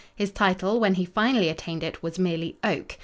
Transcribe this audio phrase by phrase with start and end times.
[0.15, 2.97] His title, when he finally attained it, was merely Oak.